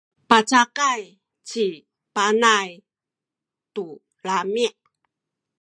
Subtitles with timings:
[0.29, 1.01] pacakay
[1.47, 1.65] ci
[2.15, 2.69] Panay
[3.73, 3.85] tu
[4.25, 4.67] lami’.